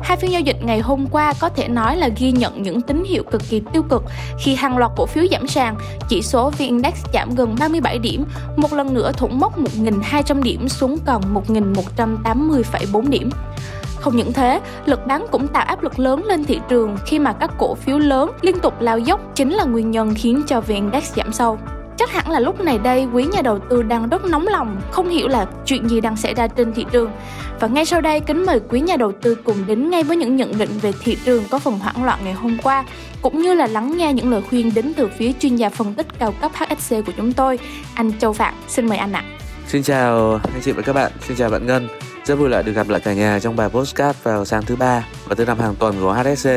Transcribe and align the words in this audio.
Hai 0.00 0.16
phiên 0.16 0.32
giao 0.32 0.40
dịch 0.40 0.56
ngày 0.62 0.80
hôm 0.80 1.06
qua 1.10 1.32
có 1.40 1.48
thể 1.48 1.68
nói 1.68 1.96
là 1.96 2.08
ghi 2.18 2.32
nhận 2.32 2.62
những 2.62 2.80
tín 2.80 3.04
hiệu 3.06 3.22
cực 3.30 3.42
kỳ 3.50 3.62
tiêu 3.72 3.82
cực 3.82 4.02
khi 4.38 4.54
hàng 4.54 4.78
loạt 4.78 4.92
cổ 4.96 5.06
phiếu 5.06 5.24
giảm 5.30 5.48
sàn, 5.48 5.76
chỉ 6.08 6.22
số 6.22 6.50
VN 6.50 6.58
Index 6.58 6.94
giảm 7.12 7.34
gần 7.34 7.56
37 7.58 7.98
điểm, 7.98 8.24
một 8.56 8.72
lần 8.72 8.94
nữa 8.94 9.12
thủng 9.12 9.40
mốc 9.40 9.58
1.200 9.58 10.42
điểm 10.42 10.68
xuống 10.68 10.98
còn 11.06 11.22
1.180,4 11.48 13.08
điểm. 13.08 13.30
Không 14.00 14.16
những 14.16 14.32
thế, 14.32 14.60
lực 14.86 15.06
bán 15.06 15.26
cũng 15.30 15.48
tạo 15.48 15.64
áp 15.64 15.82
lực 15.82 15.98
lớn 15.98 16.24
lên 16.24 16.44
thị 16.44 16.60
trường 16.68 16.96
khi 17.06 17.18
mà 17.18 17.32
các 17.32 17.50
cổ 17.58 17.74
phiếu 17.74 17.98
lớn 17.98 18.30
liên 18.42 18.58
tục 18.58 18.80
lao 18.80 18.98
dốc 18.98 19.20
chính 19.34 19.50
là 19.50 19.64
nguyên 19.64 19.90
nhân 19.90 20.14
khiến 20.14 20.42
cho 20.46 20.60
VN 20.60 20.74
Index 20.74 21.14
giảm 21.16 21.32
sâu. 21.32 21.58
Chắc 21.96 22.10
hẳn 22.10 22.30
là 22.30 22.40
lúc 22.40 22.60
này 22.60 22.78
đây 22.78 23.06
quý 23.12 23.24
nhà 23.24 23.42
đầu 23.42 23.58
tư 23.70 23.82
đang 23.82 24.08
rất 24.08 24.24
nóng 24.24 24.48
lòng, 24.48 24.80
không 24.90 25.08
hiểu 25.08 25.28
là 25.28 25.46
chuyện 25.66 25.88
gì 25.88 26.00
đang 26.00 26.16
xảy 26.16 26.34
ra 26.34 26.46
trên 26.46 26.72
thị 26.72 26.86
trường. 26.92 27.10
Và 27.60 27.68
ngay 27.68 27.84
sau 27.84 28.00
đây, 28.00 28.20
kính 28.20 28.46
mời 28.46 28.60
quý 28.68 28.80
nhà 28.80 28.96
đầu 28.96 29.12
tư 29.22 29.34
cùng 29.34 29.66
đến 29.66 29.90
ngay 29.90 30.02
với 30.02 30.16
những 30.16 30.36
nhận 30.36 30.58
định 30.58 30.70
về 30.82 30.92
thị 31.00 31.16
trường 31.24 31.44
có 31.50 31.58
phần 31.58 31.78
hoảng 31.78 32.04
loạn 32.04 32.18
ngày 32.24 32.32
hôm 32.32 32.58
qua, 32.62 32.84
cũng 33.22 33.42
như 33.42 33.54
là 33.54 33.66
lắng 33.66 33.96
nghe 33.96 34.12
những 34.12 34.30
lời 34.30 34.42
khuyên 34.50 34.74
đến 34.74 34.92
từ 34.96 35.08
phía 35.18 35.32
chuyên 35.40 35.56
gia 35.56 35.68
phân 35.68 35.94
tích 35.94 36.06
cao 36.18 36.34
cấp 36.40 36.50
HSC 36.54 36.94
của 37.06 37.12
chúng 37.16 37.32
tôi, 37.32 37.58
anh 37.94 38.18
Châu 38.18 38.32
Phạm. 38.32 38.54
Xin 38.68 38.88
mời 38.88 38.98
anh 38.98 39.12
ạ. 39.12 39.24
Xin 39.68 39.82
chào 39.82 40.40
anh 40.52 40.62
chị 40.62 40.72
và 40.72 40.82
các 40.82 40.92
bạn, 40.92 41.12
xin 41.28 41.36
chào 41.36 41.50
bạn 41.50 41.66
Ngân. 41.66 41.88
Rất 42.24 42.34
vui 42.34 42.48
lại 42.48 42.62
được 42.62 42.72
gặp 42.72 42.88
lại 42.88 43.00
cả 43.00 43.12
nhà 43.12 43.38
trong 43.42 43.56
bài 43.56 43.68
postcard 43.68 44.18
vào 44.22 44.44
sáng 44.44 44.62
thứ 44.62 44.76
ba 44.76 45.06
và 45.28 45.34
thứ 45.34 45.44
năm 45.44 45.58
hàng 45.58 45.74
tuần 45.74 45.96
của 46.00 46.12
HSC. 46.12 46.48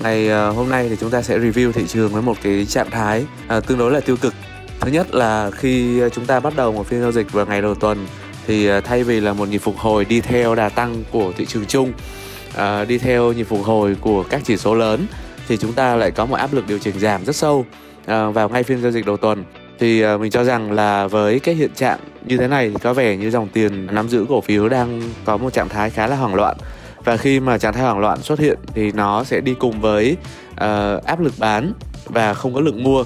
Ngày 0.00 0.28
ờ, 0.28 0.50
hôm 0.50 0.68
nay 0.68 0.88
thì 0.88 0.96
chúng 1.00 1.10
ta 1.10 1.22
sẽ 1.22 1.38
review 1.38 1.72
thị 1.72 1.84
trường 1.88 2.12
với 2.12 2.22
một 2.22 2.36
cái 2.42 2.66
trạng 2.66 2.90
thái 2.90 3.26
ờ, 3.48 3.60
tương 3.60 3.78
đối 3.78 3.92
là 3.92 4.00
tiêu 4.00 4.16
cực 4.16 4.34
thứ 4.80 4.90
nhất 4.90 5.14
là 5.14 5.50
khi 5.50 6.00
ờ, 6.00 6.08
chúng 6.08 6.26
ta 6.26 6.40
bắt 6.40 6.52
đầu 6.56 6.72
một 6.72 6.86
phiên 6.86 7.00
giao 7.00 7.12
dịch 7.12 7.32
vào 7.32 7.46
ngày 7.46 7.62
đầu 7.62 7.74
tuần 7.74 8.06
thì 8.46 8.66
ờ, 8.66 8.80
thay 8.80 9.04
vì 9.04 9.20
là 9.20 9.32
một 9.32 9.48
nhịp 9.48 9.58
phục 9.58 9.78
hồi 9.78 10.04
đi 10.04 10.20
theo 10.20 10.54
đà 10.54 10.68
tăng 10.68 11.02
của 11.10 11.32
thị 11.36 11.46
trường 11.46 11.66
chung 11.66 11.92
à, 12.56 12.84
đi 12.84 12.98
theo 12.98 13.32
nhịp 13.32 13.44
phục 13.44 13.62
hồi 13.64 13.96
của 14.00 14.22
các 14.22 14.40
chỉ 14.44 14.56
số 14.56 14.74
lớn 14.74 15.06
thì 15.48 15.56
chúng 15.56 15.72
ta 15.72 15.96
lại 15.96 16.10
có 16.10 16.26
một 16.26 16.36
áp 16.36 16.52
lực 16.52 16.66
điều 16.68 16.78
chỉnh 16.78 16.98
giảm 16.98 17.24
rất 17.24 17.36
sâu 17.36 17.66
à, 18.06 18.30
vào 18.30 18.48
ngay 18.48 18.62
phiên 18.62 18.82
giao 18.82 18.92
dịch 18.92 19.06
đầu 19.06 19.16
tuần. 19.16 19.44
Thì 19.78 20.02
à, 20.02 20.16
mình 20.16 20.30
cho 20.30 20.44
rằng 20.44 20.72
là 20.72 21.06
với 21.06 21.38
cái 21.38 21.54
hiện 21.54 21.70
trạng 21.74 21.98
như 22.26 22.36
thế 22.36 22.48
này 22.48 22.70
thì 22.70 22.76
có 22.82 22.94
vẻ 22.94 23.16
như 23.16 23.30
dòng 23.30 23.48
tiền 23.48 23.86
nắm 23.86 24.08
giữ 24.08 24.26
cổ 24.28 24.40
phiếu 24.40 24.68
đang 24.68 25.02
có 25.24 25.36
một 25.36 25.52
trạng 25.52 25.68
thái 25.68 25.90
khá 25.90 26.06
là 26.06 26.16
hoảng 26.16 26.34
loạn. 26.34 26.56
Và 27.04 27.16
khi 27.16 27.40
mà 27.40 27.58
trạng 27.58 27.72
thái 27.72 27.82
hoảng 27.82 27.98
loạn 27.98 28.22
xuất 28.22 28.38
hiện 28.38 28.58
thì 28.74 28.92
nó 28.92 29.24
sẽ 29.24 29.40
đi 29.40 29.54
cùng 29.54 29.80
với 29.80 30.16
uh, 30.52 31.04
áp 31.04 31.20
lực 31.20 31.32
bán 31.38 31.72
và 32.04 32.34
không 32.34 32.54
có 32.54 32.60
lượng 32.60 32.82
mua 32.84 33.04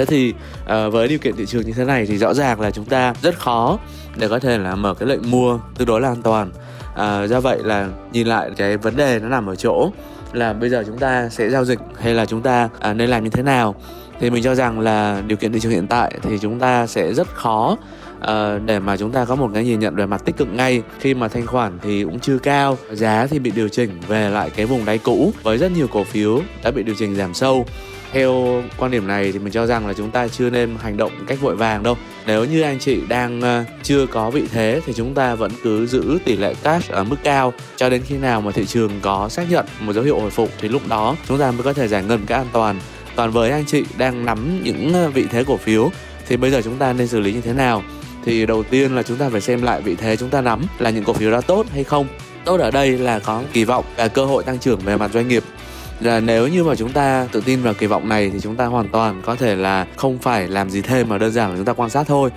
thế 0.00 0.06
thì 0.06 0.34
uh, 0.62 0.92
với 0.92 1.08
điều 1.08 1.18
kiện 1.18 1.36
thị 1.36 1.46
trường 1.46 1.66
như 1.66 1.72
thế 1.72 1.84
này 1.84 2.06
thì 2.06 2.18
rõ 2.18 2.34
ràng 2.34 2.60
là 2.60 2.70
chúng 2.70 2.84
ta 2.84 3.14
rất 3.22 3.38
khó 3.38 3.78
để 4.16 4.28
có 4.28 4.38
thể 4.38 4.58
là 4.58 4.74
mở 4.74 4.94
cái 4.94 5.08
lệnh 5.08 5.30
mua 5.30 5.58
tương 5.76 5.88
đối 5.88 6.00
là 6.00 6.08
an 6.08 6.22
toàn. 6.22 6.50
Uh, 6.92 7.30
do 7.30 7.40
vậy 7.40 7.58
là 7.62 7.88
nhìn 8.12 8.26
lại 8.26 8.50
cái 8.56 8.76
vấn 8.76 8.96
đề 8.96 9.18
nó 9.18 9.28
nằm 9.28 9.46
ở 9.46 9.56
chỗ 9.56 9.90
là 10.32 10.52
bây 10.52 10.70
giờ 10.70 10.84
chúng 10.86 10.98
ta 10.98 11.28
sẽ 11.28 11.50
giao 11.50 11.64
dịch 11.64 11.78
hay 12.00 12.14
là 12.14 12.26
chúng 12.26 12.42
ta 12.42 12.68
uh, 12.90 12.96
nên 12.96 13.10
làm 13.10 13.24
như 13.24 13.30
thế 13.30 13.42
nào 13.42 13.74
thì 14.20 14.30
mình 14.30 14.42
cho 14.42 14.54
rằng 14.54 14.80
là 14.80 15.22
điều 15.26 15.36
kiện 15.36 15.52
thị 15.52 15.60
trường 15.60 15.72
hiện 15.72 15.86
tại 15.86 16.18
thì 16.22 16.38
chúng 16.38 16.58
ta 16.58 16.86
sẽ 16.86 17.14
rất 17.14 17.28
khó 17.34 17.76
uh, 18.18 18.26
để 18.64 18.78
mà 18.78 18.96
chúng 18.96 19.12
ta 19.12 19.24
có 19.24 19.34
một 19.34 19.50
cái 19.54 19.64
nhìn 19.64 19.80
nhận 19.80 19.96
về 19.96 20.06
mặt 20.06 20.22
tích 20.24 20.36
cực 20.36 20.48
ngay. 20.54 20.82
Khi 20.98 21.14
mà 21.14 21.28
thanh 21.28 21.46
khoản 21.46 21.78
thì 21.82 22.04
cũng 22.04 22.20
chưa 22.20 22.38
cao 22.38 22.78
giá 22.92 23.26
thì 23.26 23.38
bị 23.38 23.50
điều 23.50 23.68
chỉnh 23.68 23.90
về 24.08 24.28
lại 24.28 24.50
cái 24.50 24.66
vùng 24.66 24.84
đáy 24.84 24.98
cũ 24.98 25.32
với 25.42 25.58
rất 25.58 25.72
nhiều 25.72 25.86
cổ 25.86 26.04
phiếu 26.04 26.42
đã 26.64 26.70
bị 26.70 26.82
điều 26.82 26.94
chỉnh 26.94 27.14
giảm 27.14 27.34
sâu. 27.34 27.66
Theo 28.12 28.62
quan 28.78 28.90
điểm 28.90 29.06
này 29.06 29.32
thì 29.32 29.38
mình 29.38 29.52
cho 29.52 29.66
rằng 29.66 29.86
là 29.86 29.92
chúng 29.92 30.10
ta 30.10 30.28
chưa 30.28 30.50
nên 30.50 30.76
hành 30.82 30.96
động 30.96 31.12
cách 31.26 31.40
vội 31.40 31.56
vàng 31.56 31.82
đâu. 31.82 31.96
Nếu 32.26 32.44
như 32.44 32.62
anh 32.62 32.78
chị 32.78 33.00
đang 33.08 33.40
ờ, 33.40 33.64
chưa 33.82 34.06
có 34.06 34.30
vị 34.30 34.44
thế 34.52 34.80
thì 34.86 34.92
chúng 34.92 35.14
ta 35.14 35.34
vẫn 35.34 35.50
cứ 35.62 35.86
giữ 35.86 36.18
tỷ 36.24 36.36
lệ 36.36 36.54
cash 36.62 36.90
ở 36.90 37.04
mức 37.04 37.16
cao 37.24 37.52
cho 37.76 37.90
đến 37.90 38.02
khi 38.06 38.16
nào 38.18 38.40
mà 38.40 38.52
thị 38.52 38.66
trường 38.66 38.90
có 39.02 39.28
xác 39.28 39.50
nhận 39.50 39.66
một 39.80 39.92
dấu 39.92 40.04
hiệu 40.04 40.20
hồi 40.20 40.30
phục 40.30 40.50
thì 40.60 40.68
lúc 40.68 40.82
đó 40.88 41.16
chúng 41.28 41.38
ta 41.38 41.50
mới 41.50 41.62
có 41.62 41.72
thể 41.72 41.88
giải 41.88 42.04
ngân 42.04 42.20
cái 42.26 42.38
an 42.38 42.46
toàn 42.52 42.76
còn 43.20 43.30
với 43.30 43.50
anh 43.50 43.64
chị, 43.66 43.84
đang 43.98 44.24
nắm 44.24 44.62
những 44.62 44.92
ờ, 44.92 45.10
vị 45.10 45.26
thế 45.30 45.44
cổ 45.44 45.56
phiếu. 45.56 45.90
Thì 46.28 46.36
bây 46.36 46.50
giờ 46.50 46.62
chúng 46.64 46.76
ta 46.76 46.92
nên 46.92 47.08
xử 47.08 47.20
lý 47.20 47.32
như 47.32 47.40
thế 47.40 47.52
nào? 47.52 47.82
Thì 48.24 48.46
đầu 48.46 48.62
tiên 48.62 48.94
là 48.94 49.02
chúng 49.02 49.16
ta 49.16 49.28
phải 49.28 49.40
xem 49.40 49.62
lại 49.62 49.80
vị 49.80 49.94
thế 49.94 50.16
chúng 50.16 50.28
ta 50.28 50.40
nắm 50.40 50.62
là 50.78 50.90
những 50.90 51.04
cổ 51.04 51.12
phiếu 51.12 51.30
đó 51.30 51.40
tốt 51.40 51.66
hay 51.72 51.84
không. 51.84 52.06
Tốt 52.44 52.60
ở 52.60 52.70
đây 52.70 52.98
là 52.98 53.18
có 53.18 53.42
kỳ 53.52 53.64
vọng 53.64 53.84
và 53.96 54.08
cơ 54.08 54.24
hội 54.24 54.44
tăng 54.44 54.58
trưởng 54.58 54.80
về 54.80 54.96
mặt 54.96 55.10
doanh 55.14 55.28
nghiệp. 55.28 55.44
Là 56.00 56.20
nếu 56.20 56.48
như 56.48 56.64
mà 56.64 56.74
chúng 56.74 56.92
ta 56.92 57.28
tự 57.32 57.40
tin 57.40 57.62
vào 57.62 57.74
kỳ 57.74 57.86
vọng 57.86 58.08
này 58.08 58.30
thì 58.30 58.40
chúng 58.40 58.56
ta 58.56 58.66
hoàn 58.66 58.88
toàn 58.88 59.22
có 59.24 59.36
thể 59.36 59.56
là 59.56 59.86
không 59.96 60.18
phải 60.18 60.48
làm 60.48 60.70
gì 60.70 60.82
thêm 60.82 61.08
mà 61.08 61.18
đơn 61.18 61.32
giản 61.32 61.50
là 61.50 61.56
chúng 61.56 61.64
ta 61.64 61.72
quan 61.72 61.90
sát 61.90 62.06
thôi 62.06 62.30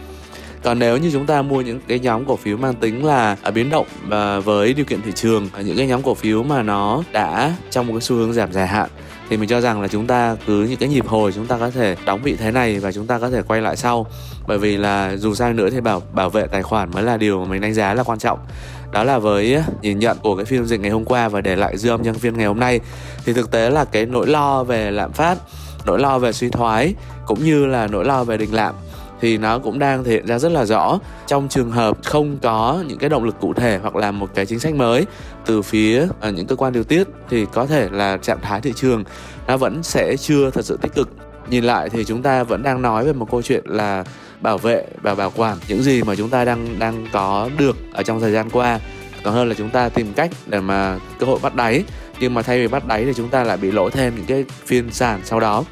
còn 0.63 0.79
nếu 0.79 0.97
như 0.97 1.09
chúng 1.13 1.25
ta 1.25 1.41
mua 1.41 1.61
những 1.61 1.79
cái 1.87 1.99
nhóm 1.99 2.25
cổ 2.25 2.35
phiếu 2.35 2.57
mang 2.57 2.73
tính 2.73 3.05
là 3.05 3.37
à, 3.41 3.51
biến 3.51 3.69
động 3.69 3.87
và 4.07 4.39
với 4.39 4.73
điều 4.73 4.85
kiện 4.85 5.01
thị 5.01 5.11
trường 5.15 5.49
à, 5.53 5.61
những 5.61 5.77
cái 5.77 5.87
nhóm 5.87 6.01
cổ 6.01 6.13
phiếu 6.13 6.43
mà 6.43 6.61
nó 6.61 7.03
đã 7.11 7.55
trong 7.71 7.87
một 7.87 7.93
cái 7.93 8.01
xu 8.01 8.15
hướng 8.15 8.33
giảm 8.33 8.53
dài 8.53 8.67
hạn, 8.67 8.89
thì 9.29 9.37
mình 9.37 9.49
cho 9.49 9.61
rằng 9.61 9.81
là 9.81 9.87
chúng 9.87 10.07
ta 10.07 10.35
cứ 10.47 10.63
những 10.63 10.77
cái 10.77 10.89
nhịp 10.89 11.07
hồi 11.07 11.31
chúng 11.31 11.45
ta 11.45 11.57
có 11.57 11.69
thể 11.69 11.95
đóng 12.05 12.19
vị 12.23 12.35
thế 12.35 12.51
này 12.51 12.79
và 12.79 12.91
chúng 12.91 13.07
ta 13.07 13.19
có 13.19 13.29
thể 13.29 13.41
quay 13.41 13.61
lại 13.61 13.75
sau. 13.75 14.07
Bởi 14.47 14.57
vì 14.57 14.77
là 14.77 15.15
dù 15.15 15.35
sao 15.35 15.53
nữa 15.53 15.69
thì 15.69 15.81
bảo 15.81 16.01
bảo 16.13 16.29
vệ 16.29 16.47
tài 16.47 16.63
khoản 16.63 16.91
mới 16.91 17.03
là 17.03 17.17
điều 17.17 17.39
mà 17.39 17.45
mình 17.45 17.61
đánh 17.61 17.73
giá 17.73 17.93
là 17.93 18.03
quan 18.03 18.19
trọng. 18.19 18.39
Đó 18.91 19.03
là 19.03 19.19
với 19.19 19.61
nhìn 19.81 19.99
nhận 19.99 20.17
của 20.23 20.35
cái 20.35 20.45
phiên 20.45 20.65
dịch 20.65 20.79
ngày 20.79 20.91
hôm 20.91 21.05
qua 21.05 21.29
và 21.29 21.41
để 21.41 21.55
lại 21.55 21.77
dư 21.77 21.89
âm 21.89 22.01
nhân 22.01 22.15
viên 22.15 22.37
ngày 22.37 22.47
hôm 22.47 22.59
nay. 22.59 22.79
Thì 23.25 23.33
thực 23.33 23.51
tế 23.51 23.69
là 23.69 23.85
cái 23.85 24.05
nỗi 24.05 24.27
lo 24.27 24.63
về 24.63 24.91
lạm 24.91 25.11
phát, 25.11 25.37
nỗi 25.85 25.99
lo 25.99 26.19
về 26.19 26.31
suy 26.31 26.49
thoái, 26.49 26.93
cũng 27.25 27.43
như 27.43 27.65
là 27.65 27.87
nỗi 27.87 28.05
lo 28.05 28.23
về 28.23 28.37
đình 28.37 28.53
lạm 28.53 28.75
thì 29.23 29.37
nó 29.37 29.59
cũng 29.59 29.79
đang 29.79 30.03
thể 30.03 30.11
hiện 30.11 30.27
ra 30.27 30.39
rất 30.39 30.51
là 30.51 30.65
rõ. 30.65 30.99
Trong 31.27 31.47
trường 31.49 31.71
hợp 31.71 31.97
không 32.03 32.37
có 32.41 32.83
những 32.87 32.97
cái 32.97 33.09
động 33.09 33.23
lực 33.23 33.35
cụ 33.39 33.53
thể 33.53 33.79
hoặc 33.81 33.95
là 33.95 34.11
một 34.11 34.29
cái 34.35 34.45
chính 34.45 34.59
sách 34.59 34.75
mới 34.75 35.05
từ 35.45 35.61
phía 35.61 36.07
ở 36.19 36.31
những 36.31 36.47
cơ 36.47 36.55
quan 36.55 36.73
điều 36.73 36.83
tiết 36.83 37.07
thì 37.29 37.45
có 37.53 37.65
thể 37.65 37.89
là 37.91 38.17
trạng 38.17 38.41
thái 38.41 38.61
thị 38.61 38.73
trường 38.75 39.03
nó 39.47 39.57
vẫn 39.57 39.83
sẽ 39.83 40.17
chưa 40.17 40.49
thật 40.49 40.65
sự 40.65 40.77
tích 40.81 40.93
cực. 40.95 41.09
Nhìn 41.49 41.63
lại 41.63 41.89
thì 41.89 42.03
chúng 42.05 42.21
ta 42.21 42.43
vẫn 42.43 42.63
đang 42.63 42.81
nói 42.81 43.05
về 43.05 43.13
một 43.13 43.31
câu 43.31 43.41
chuyện 43.41 43.63
là 43.65 44.03
bảo 44.41 44.57
vệ 44.57 44.85
và 45.01 45.15
bảo 45.15 45.31
quản 45.35 45.57
những 45.67 45.83
gì 45.83 46.03
mà 46.03 46.15
chúng 46.15 46.29
ta 46.29 46.45
đang 46.45 46.79
đang 46.79 47.07
có 47.13 47.49
được 47.57 47.77
ở 47.93 48.03
trong 48.03 48.19
thời 48.19 48.31
gian 48.31 48.49
qua. 48.49 48.79
Còn 49.23 49.33
hơn 49.33 49.49
là 49.49 49.55
chúng 49.57 49.69
ta 49.69 49.89
tìm 49.89 50.13
cách 50.13 50.31
để 50.47 50.59
mà 50.59 50.99
cơ 51.19 51.25
hội 51.25 51.39
bắt 51.41 51.55
đáy, 51.55 51.83
nhưng 52.19 52.33
mà 52.33 52.41
thay 52.41 52.59
vì 52.59 52.67
bắt 52.67 52.87
đáy 52.87 53.05
thì 53.05 53.13
chúng 53.15 53.29
ta 53.29 53.43
lại 53.43 53.57
bị 53.57 53.71
lỗ 53.71 53.89
thêm 53.89 54.15
những 54.15 54.25
cái 54.25 54.45
phiên 54.65 54.91
sàn 54.91 55.21
sau 55.23 55.39
đó. 55.39 55.63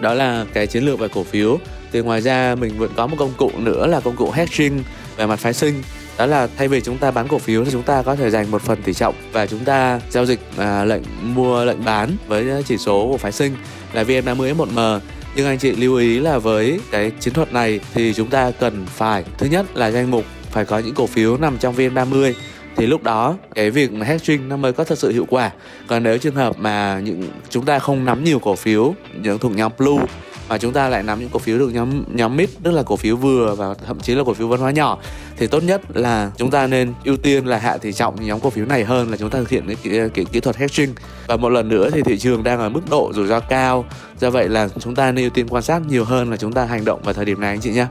Đó 0.00 0.14
là 0.14 0.46
cái 0.52 0.66
chiến 0.66 0.84
lược 0.84 0.98
về 0.98 1.08
cổ 1.08 1.22
phiếu 1.22 1.58
thì 1.94 2.00
ngoài 2.00 2.20
ra 2.20 2.54
mình 2.54 2.78
vẫn 2.78 2.90
có 2.96 3.06
một 3.06 3.16
công 3.18 3.32
cụ 3.36 3.50
nữa 3.58 3.86
là 3.86 4.00
công 4.00 4.16
cụ 4.16 4.30
hedging 4.30 4.82
về 5.16 5.26
mặt 5.26 5.36
phái 5.36 5.52
sinh. 5.52 5.82
Đó 6.18 6.26
là 6.26 6.48
thay 6.56 6.68
vì 6.68 6.80
chúng 6.80 6.98
ta 6.98 7.10
bán 7.10 7.28
cổ 7.28 7.38
phiếu 7.38 7.64
thì 7.64 7.70
chúng 7.70 7.82
ta 7.82 8.02
có 8.02 8.16
thể 8.16 8.30
dành 8.30 8.50
một 8.50 8.62
phần 8.62 8.82
tỷ 8.82 8.94
trọng 8.94 9.14
và 9.32 9.46
chúng 9.46 9.64
ta 9.64 10.00
giao 10.10 10.26
dịch 10.26 10.40
à, 10.56 10.84
lệnh 10.84 11.02
mua 11.22 11.64
lệnh 11.64 11.84
bán 11.84 12.16
với 12.28 12.62
chỉ 12.66 12.78
số 12.78 13.08
của 13.10 13.16
phái 13.16 13.32
sinh 13.32 13.56
là 13.92 14.02
VN30 14.02 14.54
1M 14.56 15.00
nhưng 15.36 15.46
anh 15.46 15.58
chị 15.58 15.72
lưu 15.72 15.96
ý 15.96 16.20
là 16.20 16.38
với 16.38 16.80
cái 16.90 17.10
chiến 17.20 17.34
thuật 17.34 17.52
này 17.52 17.80
thì 17.94 18.14
chúng 18.14 18.30
ta 18.30 18.50
cần 18.50 18.86
phải 18.86 19.24
thứ 19.38 19.46
nhất 19.46 19.76
là 19.76 19.90
danh 19.90 20.10
mục 20.10 20.24
phải 20.50 20.64
có 20.64 20.78
những 20.78 20.94
cổ 20.94 21.06
phiếu 21.06 21.36
nằm 21.36 21.58
trong 21.58 21.74
VN30 21.74 22.32
thì 22.76 22.86
lúc 22.86 23.02
đó 23.02 23.36
cái 23.54 23.70
việc 23.70 23.92
mà 23.92 24.06
hedging 24.06 24.48
nó 24.48 24.56
mới 24.56 24.72
có 24.72 24.84
thật 24.84 24.98
sự 24.98 25.12
hiệu 25.12 25.26
quả. 25.30 25.50
Còn 25.86 26.02
nếu 26.02 26.18
trường 26.18 26.34
hợp 26.34 26.58
mà 26.58 27.00
những 27.04 27.28
chúng 27.50 27.64
ta 27.64 27.78
không 27.78 28.04
nắm 28.04 28.24
nhiều 28.24 28.38
cổ 28.38 28.54
phiếu 28.54 28.94
những 29.22 29.38
thuộc 29.38 29.52
nhóm 29.52 29.72
blue 29.78 30.04
mà 30.48 30.58
chúng 30.58 30.72
ta 30.72 30.88
lại 30.88 31.02
nắm 31.02 31.20
những 31.20 31.28
cổ 31.32 31.38
phiếu 31.38 31.58
được 31.58 31.70
nhóm 31.72 32.04
nhóm 32.08 32.36
mid 32.36 32.48
tức 32.62 32.70
là 32.70 32.82
cổ 32.82 32.96
phiếu 32.96 33.16
vừa 33.16 33.54
và 33.54 33.74
thậm 33.86 34.00
chí 34.00 34.14
là 34.14 34.24
cổ 34.24 34.34
phiếu 34.34 34.48
văn 34.48 34.60
hóa 34.60 34.70
nhỏ. 34.70 34.98
Thì 35.36 35.46
tốt 35.46 35.62
nhất 35.62 35.82
là 35.94 36.30
chúng 36.36 36.50
ta 36.50 36.66
nên 36.66 36.92
ưu 37.04 37.16
tiên 37.16 37.46
là 37.46 37.58
hạ 37.58 37.76
tỷ 37.76 37.92
trọng 37.92 38.26
nhóm 38.26 38.40
cổ 38.40 38.50
phiếu 38.50 38.66
này 38.66 38.84
hơn 38.84 39.10
là 39.10 39.16
chúng 39.16 39.30
ta 39.30 39.38
thực 39.38 39.48
hiện 39.48 39.66
cái 39.66 39.76
kỹ, 39.82 40.00
kỹ, 40.14 40.24
kỹ 40.32 40.40
thuật 40.40 40.56
hedging. 40.56 40.94
Và 41.26 41.36
một 41.36 41.48
lần 41.48 41.68
nữa 41.68 41.90
thì 41.92 42.02
thị 42.02 42.18
trường 42.18 42.42
đang 42.42 42.58
ở 42.58 42.68
mức 42.68 42.82
độ 42.90 43.12
rủi 43.14 43.26
ro 43.26 43.40
cao. 43.40 43.84
Do 44.20 44.30
vậy 44.30 44.48
là 44.48 44.68
chúng 44.78 44.94
ta 44.94 45.12
nên 45.12 45.24
ưu 45.24 45.30
tiên 45.30 45.46
quan 45.48 45.62
sát 45.62 45.82
nhiều 45.88 46.04
hơn 46.04 46.30
là 46.30 46.36
chúng 46.36 46.52
ta 46.52 46.64
hành 46.64 46.84
động 46.84 47.00
vào 47.04 47.14
thời 47.14 47.24
điểm 47.24 47.40
này 47.40 47.50
anh 47.50 47.60
chị 47.60 47.70
nhé. 47.70 47.86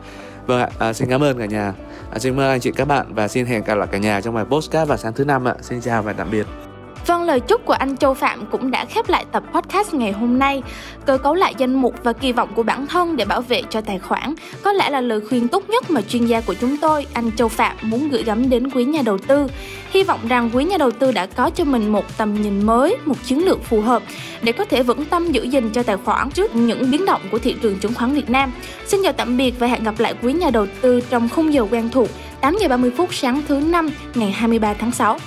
Vâng 0.48 0.62
ạ 0.62 0.70
à, 0.80 0.94
xin 0.94 1.10
cảm 1.10 1.24
ơn 1.24 1.40
cả 1.40 1.46
nhà. 1.46 1.74
À, 2.12 2.20
xin 2.20 2.34
cảm 2.34 2.40
ơn 2.40 2.50
anh 2.50 2.60
chị 2.60 2.72
các 2.72 2.86
bạn 2.86 3.14
và 3.14 3.28
xin 3.28 3.46
hẹn 3.46 3.64
gặp 3.64 3.76
lại 3.76 3.88
cả 3.92 3.98
nhà 3.98 4.22
trong 4.22 4.36
bài 4.36 4.46
postcard 4.46 4.90
vào 4.90 4.98
sáng 4.98 5.14
thứ 5.14 5.26
năm 5.26 5.48
ạ. 5.48 5.56
Xin 5.62 5.82
chào 5.82 6.04
và 6.04 6.14
tạm 6.14 6.32
biệt. 6.32 6.63
Vâng, 7.08 7.24
lời 7.24 7.40
chúc 7.40 7.66
của 7.66 7.74
anh 7.74 7.98
Châu 7.98 8.14
Phạm 8.14 8.46
cũng 8.52 8.72
đã 8.72 8.86
khép 8.86 9.10
lại 9.10 9.26
tập 9.32 9.44
podcast 9.54 9.94
ngày 9.94 10.12
hôm 10.12 10.40
nay. 10.40 10.64
Cơ 11.06 11.18
cấu 11.18 11.36
lại 11.36 11.56
danh 11.58 11.74
mục 11.74 11.96
và 12.04 12.14
kỳ 12.14 12.32
vọng 12.32 12.50
của 12.56 12.64
bản 12.64 12.88
thân 12.88 13.16
để 13.16 13.26
bảo 13.26 13.42
vệ 13.42 13.62
cho 13.70 13.82
tài 13.82 14.00
khoản 14.00 14.34
có 14.64 14.72
lẽ 14.72 14.90
là 14.90 15.02
lời 15.02 15.22
khuyên 15.30 15.48
tốt 15.48 15.70
nhất 15.70 15.92
mà 15.92 16.02
chuyên 16.02 16.26
gia 16.26 16.42
của 16.42 16.54
chúng 16.54 16.78
tôi, 16.78 17.06
anh 17.14 17.32
Châu 17.32 17.48
Phạm 17.48 17.78
muốn 17.82 18.10
gửi 18.10 18.24
gắm 18.24 18.50
đến 18.50 18.70
quý 18.70 18.86
nhà 18.86 19.02
đầu 19.06 19.18
tư. 19.18 19.48
Hy 19.92 20.04
vọng 20.04 20.20
rằng 20.30 20.50
quý 20.54 20.64
nhà 20.64 20.78
đầu 20.78 20.92
tư 20.92 21.12
đã 21.12 21.26
có 21.26 21.50
cho 21.50 21.64
mình 21.64 21.92
một 21.92 22.18
tầm 22.18 22.42
nhìn 22.42 22.66
mới, 22.66 22.98
một 23.06 23.16
chiến 23.26 23.46
lược 23.46 23.64
phù 23.64 23.82
hợp 23.82 24.04
để 24.42 24.52
có 24.52 24.66
thể 24.66 24.84
vững 24.84 25.06
tâm 25.06 25.32
giữ 25.32 25.44
gìn 25.44 25.70
cho 25.70 25.84
tài 25.84 25.98
khoản 25.98 26.30
trước 26.30 26.56
những 26.56 26.92
biến 26.92 27.06
động 27.06 27.22
của 27.32 27.40
thị 27.40 27.56
trường 27.62 27.80
chứng 27.80 27.94
khoán 27.94 28.14
Việt 28.14 28.30
Nam. 28.30 28.52
Xin 28.88 29.04
chào 29.04 29.14
tạm 29.14 29.38
biệt 29.38 29.60
và 29.60 29.68
hẹn 29.68 29.84
gặp 29.84 30.00
lại 30.00 30.14
quý 30.22 30.34
nhà 30.34 30.50
đầu 30.50 30.66
tư 30.82 31.02
trong 31.10 31.30
khung 31.30 31.54
giờ 31.54 31.66
quen 31.72 31.90
thuộc 31.90 32.10
8 32.42 32.58
giờ 32.62 32.68
30 32.68 32.92
phút 32.98 33.14
sáng 33.14 33.42
thứ 33.48 33.60
năm 33.60 33.90
ngày 34.16 34.32
23 34.32 34.74
tháng 34.74 34.92
6. 34.92 35.18